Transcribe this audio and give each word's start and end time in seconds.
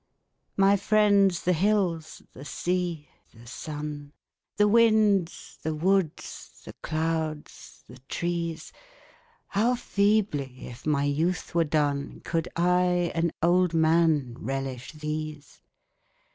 My 0.57 0.77
friends 0.77 1.43
the 1.43 1.53
hills, 1.53 2.23
the 2.33 2.43
sea, 2.43 3.07
the 3.35 3.45
sun, 3.45 4.13
The 4.57 4.67
winds, 4.67 5.59
the 5.61 5.75
woods, 5.75 6.59
the 6.65 6.73
clouds, 6.81 7.83
the 7.87 7.99
trees 8.09 8.73
How 9.49 9.75
feebly, 9.75 10.65
if 10.65 10.87
my 10.87 11.03
youth 11.03 11.53
were 11.53 11.65
done, 11.65 12.21
Could 12.25 12.47
I, 12.55 13.11
an 13.13 13.31
old 13.43 13.75
man, 13.75 14.37
relish 14.39 14.91
these 14.93 15.61